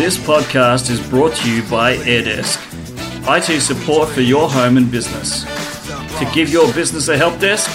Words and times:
This 0.00 0.16
podcast 0.16 0.88
is 0.88 0.98
brought 1.10 1.34
to 1.34 1.54
you 1.54 1.62
by 1.64 1.94
AirDesk, 1.94 2.56
IT 3.28 3.60
support 3.60 4.08
for 4.08 4.22
your 4.22 4.48
home 4.48 4.78
and 4.78 4.90
business. 4.90 5.44
To 6.18 6.30
give 6.32 6.48
your 6.48 6.72
business 6.72 7.08
a 7.08 7.18
help 7.18 7.38
desk, 7.38 7.68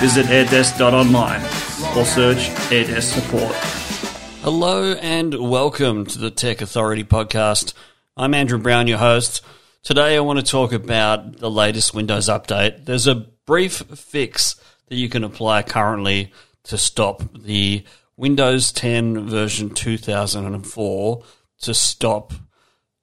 visit 0.00 0.26
airdesk.online 0.26 1.40
or 1.96 2.04
search 2.04 2.48
AirDesk 2.72 3.14
support. 3.14 3.54
Hello 4.42 4.94
and 4.94 5.34
welcome 5.34 6.04
to 6.06 6.18
the 6.18 6.32
Tech 6.32 6.60
Authority 6.60 7.04
podcast. 7.04 7.74
I'm 8.16 8.34
Andrew 8.34 8.58
Brown, 8.58 8.88
your 8.88 8.98
host. 8.98 9.40
Today 9.84 10.16
I 10.16 10.20
want 10.20 10.40
to 10.40 10.44
talk 10.44 10.72
about 10.72 11.36
the 11.36 11.48
latest 11.48 11.94
Windows 11.94 12.28
update. 12.28 12.86
There's 12.86 13.06
a 13.06 13.14
brief 13.46 13.74
fix 13.94 14.56
that 14.88 14.96
you 14.96 15.08
can 15.08 15.22
apply 15.22 15.62
currently 15.62 16.32
to 16.64 16.76
stop 16.76 17.22
the 17.34 17.84
Windows 18.16 18.72
10 18.72 19.28
version 19.28 19.70
2004 19.70 21.22
to 21.60 21.74
stop 21.74 22.32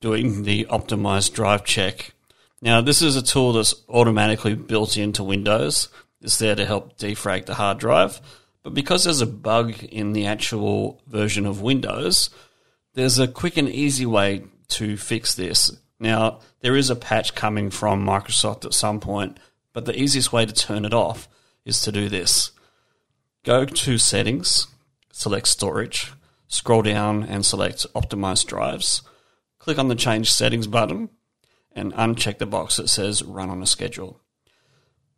doing 0.01 0.31
mm-hmm. 0.31 0.43
the 0.43 0.65
optimized 0.65 1.33
drive 1.33 1.63
check. 1.63 2.13
Now, 2.61 2.81
this 2.81 3.01
is 3.01 3.15
a 3.15 3.21
tool 3.21 3.53
that's 3.53 3.75
automatically 3.89 4.55
built 4.55 4.97
into 4.97 5.23
Windows. 5.23 5.89
It's 6.21 6.37
there 6.37 6.55
to 6.55 6.65
help 6.65 6.97
defrag 6.97 7.45
the 7.45 7.55
hard 7.55 7.77
drive. 7.77 8.21
But 8.63 8.73
because 8.73 9.03
there's 9.03 9.21
a 9.21 9.27
bug 9.27 9.83
in 9.83 10.13
the 10.13 10.25
actual 10.25 11.01
version 11.05 11.45
of 11.45 11.61
Windows, 11.61 12.29
there's 12.93 13.19
a 13.19 13.27
quick 13.27 13.57
and 13.57 13.69
easy 13.69 14.05
way 14.05 14.43
to 14.69 14.97
fix 14.97 15.35
this. 15.35 15.71
Now, 15.99 16.39
there 16.61 16.75
is 16.75 16.89
a 16.89 16.95
patch 16.95 17.35
coming 17.35 17.69
from 17.69 18.05
Microsoft 18.05 18.65
at 18.65 18.73
some 18.73 18.99
point, 18.99 19.39
but 19.73 19.85
the 19.85 19.99
easiest 19.99 20.33
way 20.33 20.45
to 20.45 20.53
turn 20.53 20.85
it 20.85 20.93
off 20.93 21.27
is 21.63 21.81
to 21.81 21.91
do 21.91 22.09
this. 22.09 22.51
Go 23.43 23.65
to 23.65 23.97
Settings, 23.97 24.67
select 25.11 25.47
Storage, 25.47 26.11
scroll 26.55 26.81
down 26.81 27.23
and 27.23 27.45
select 27.45 27.85
Optimize 27.93 28.45
Drives. 28.45 29.01
Click 29.59 29.77
on 29.77 29.87
the 29.87 29.95
Change 29.95 30.31
Settings 30.31 30.67
button 30.67 31.09
and 31.73 31.93
uncheck 31.93 32.37
the 32.37 32.45
box 32.45 32.77
that 32.77 32.89
says 32.89 33.23
Run 33.23 33.49
on 33.49 33.61
a 33.61 33.65
Schedule. 33.65 34.21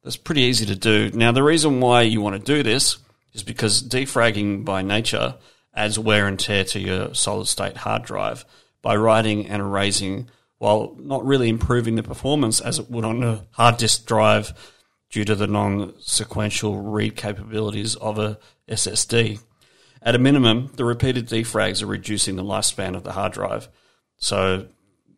That's 0.04 0.18
pretty 0.18 0.42
easy 0.42 0.66
to 0.66 0.76
do. 0.76 1.12
Now, 1.14 1.32
the 1.32 1.44
reason 1.44 1.80
why 1.80 2.02
you 2.04 2.22
want 2.22 2.36
to 2.36 2.56
do 2.56 2.64
this 2.64 2.98
is 3.34 3.44
because 3.44 3.84
defragging 3.84 4.66
by 4.66 4.82
nature 4.82 5.36
adds 5.74 6.00
wear 6.00 6.28
and 6.28 6.40
tear 6.40 6.64
to 6.64 6.80
your 6.80 7.14
solid 7.14 7.48
state 7.48 7.78
hard 7.78 8.04
drive 8.04 8.46
by 8.82 8.96
writing 8.96 9.48
and 9.48 9.62
erasing 9.62 10.30
while 10.58 10.96
not 11.00 11.26
really 11.26 11.50
improving 11.50 11.96
the 11.96 12.04
performance 12.04 12.60
as 12.60 12.80
it 12.80 12.90
would 12.90 13.06
on 13.06 13.22
a 13.24 13.46
hard 13.52 13.78
disk 13.78 14.06
drive 14.06 14.54
due 15.12 15.24
to 15.24 15.36
the 15.36 15.48
non 15.48 15.94
sequential 16.00 16.82
read 16.82 17.16
capabilities 17.16 17.96
of 17.96 18.18
a 18.18 18.40
SSD. 18.68 19.40
At 20.02 20.16
a 20.16 20.20
minimum, 20.20 20.72
the 20.76 20.86
repeated 20.86 21.28
defrags 21.28 21.82
are 21.82 21.88
reducing 21.88 22.36
the 22.36 22.44
lifespan 22.44 22.96
of 22.96 23.04
the 23.04 23.14
hard 23.14 23.34
drive. 23.34 23.68
So 24.18 24.68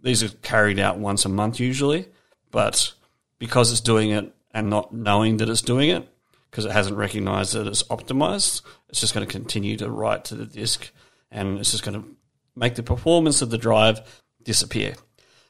these 0.02 0.24
are 0.24 0.30
carried 0.30 0.80
out 0.80 0.98
once 0.98 1.26
a 1.26 1.30
month 1.30 1.60
usually, 1.60 2.08
but 2.52 2.94
because 3.38 3.72
it's 3.72 3.82
doing 3.82 4.12
it 4.12 4.34
and 4.54 4.70
not 4.70 4.94
knowing 4.94 5.38
that 5.38 5.50
it's 5.50 5.62
doing 5.62 5.90
it, 5.90 6.08
because 6.50 6.66
it 6.66 6.72
hasn't 6.72 6.98
recognized 6.98 7.54
that 7.54 7.68
it's 7.68 7.84
optimized, 7.84 8.62
it's 8.90 9.02
just 9.02 9.14
going 9.14 9.26
to 9.26 9.32
continue 9.32 9.78
to 9.78 9.90
write 9.90 10.26
to 10.26 10.36
the 10.36 10.46
disk 10.46 10.92
and 11.32 11.60
it's 11.60 11.72
just 11.72 11.84
going 11.84 12.02
to 12.02 12.08
make 12.56 12.76
the 12.76 12.84
performance 12.84 13.42
of 13.42 13.50
the 13.50 13.58
drive 13.58 14.02
disappear. 14.44 14.96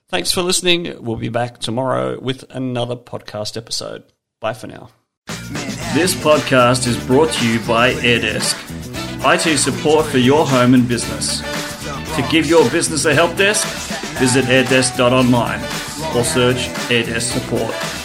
Thanks 0.09 0.31
for 0.31 0.41
listening. 0.41 1.03
We'll 1.03 1.17
be 1.17 1.29
back 1.29 1.59
tomorrow 1.59 2.19
with 2.19 2.43
another 2.49 2.95
podcast 2.95 3.55
episode. 3.55 4.03
Bye 4.39 4.53
for 4.53 4.67
now. 4.67 4.89
This 5.93 6.15
podcast 6.15 6.87
is 6.87 7.03
brought 7.05 7.31
to 7.33 7.47
you 7.47 7.59
by 7.61 7.93
AirDesk, 7.93 8.68
IT 9.21 9.57
support 9.57 10.05
for 10.05 10.17
your 10.17 10.45
home 10.45 10.73
and 10.73 10.87
business. 10.87 11.41
To 12.15 12.27
give 12.31 12.45
your 12.45 12.69
business 12.69 13.03
a 13.03 13.13
help 13.13 13.35
desk, 13.35 13.67
visit 14.17 14.45
airdesk.online 14.45 15.59
or 16.15 16.23
search 16.23 16.69
AirDesk 16.89 17.33
support. 17.33 17.98